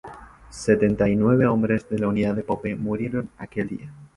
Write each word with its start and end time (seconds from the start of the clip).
Setenta 0.49 1.07
y 1.09 1.15
nueve 1.15 1.45
hombres 1.45 1.87
de 1.87 1.99
la 1.99 2.07
unidad 2.07 2.33
de 2.33 2.41
Pope 2.41 2.73
murieron 2.73 3.29
aquel 3.37 3.67
día. 3.67 3.93